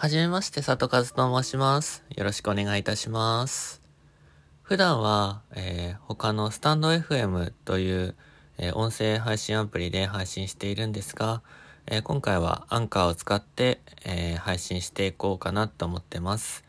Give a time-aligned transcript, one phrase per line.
[0.00, 2.04] はじめまして、佐藤和と申します。
[2.14, 3.82] よろしくお願いいたします。
[4.62, 8.14] 普段は、えー他のスタンド FM という、
[8.58, 11.42] えー音声配信アプリで配信しているんですが、
[11.86, 16.64] えー今回はアンカーを使って、え配信していこうかなと思ってます。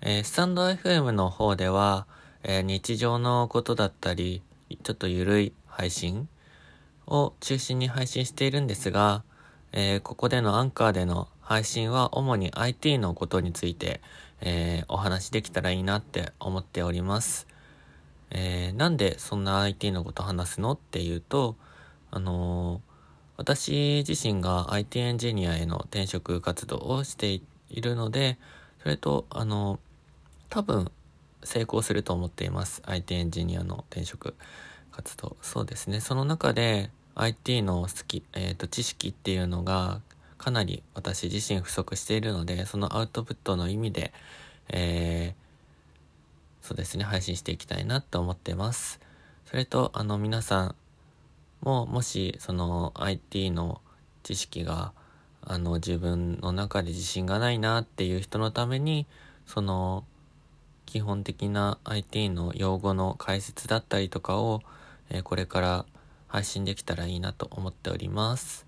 [0.00, 2.08] えスタンド FM の方では、
[2.42, 4.42] え日常のことだったり、
[4.82, 6.28] ちょっとゆるい配信
[7.06, 9.22] を中心に配信しているんですが、
[9.70, 14.00] えここでのアンカーでの配信は主に IT のことについて、
[14.40, 17.46] えーお話できたらいいなって思っております。
[18.30, 21.56] えーなんでそんな IT のこと話すのっていうと、
[22.10, 22.94] あのー
[23.36, 27.42] 私自身が IT エンジニアへの転職活動をしてい
[27.80, 28.38] るので、
[28.80, 29.78] それと、あのー
[30.50, 30.90] 多分
[31.42, 32.80] 成功すると思っています。
[32.86, 34.34] IT エンジニアの転職
[34.92, 35.36] 活動。
[35.42, 36.00] そうですね。
[36.00, 40.00] その中で IT の好き、えっ、と、知識っていうのが
[40.44, 44.12] かなり私自身不足しているので、そのアウトプットの意味で、
[44.68, 45.44] えー
[46.60, 48.98] そうですね、配信していきたいなと思ってます。
[49.44, 50.74] それと、あの、皆さん
[51.60, 53.82] も、もし、その IT の
[54.22, 54.92] 知識が、
[55.42, 59.06] あの、自分の中で自信がないなっていう人のために、
[59.46, 60.04] その、
[60.86, 64.62] 基本的な IT の用語の解説だったりとかを、
[65.10, 65.86] えーこれから
[66.28, 68.66] 配信できたらいいなと思っております。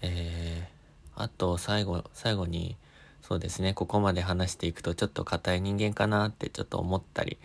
[0.00, 0.81] えー
[1.16, 2.76] あと最後、最後に、
[3.20, 7.38] そうですね、ここまで話していくとちょっと硬い人間かなってちょっと思ったり、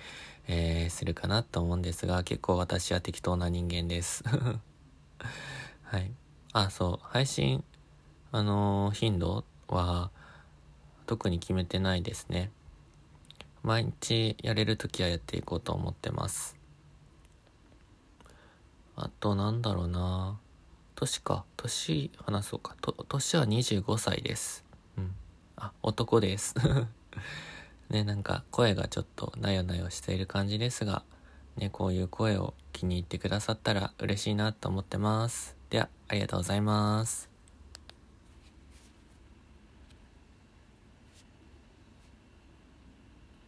[0.48, 4.24] えーするかなと思うんですが、結構私は適当な人間です。
[5.84, 6.12] はい。
[6.54, 7.64] あ、そう、配信、
[8.32, 10.12] あのー頻度は
[11.06, 12.52] 特に決めてないですね。
[13.64, 16.56] 毎日やれるときはやっていこうと思ってます。
[18.96, 20.40] あと、なんだろうな。
[20.98, 21.46] 年か。
[21.58, 22.76] 年話そうか。
[22.82, 24.66] と、年は25歳です。
[24.98, 25.16] うん。
[25.56, 26.56] あ、男です。
[27.90, 31.04] ね、なんか声がちょっとなよなよしている感じですが、
[31.56, 35.56] ね、こういう声を気に入ってくださったら嬉しいなと思ってます。
[35.70, 37.27] では、ありがとうございます。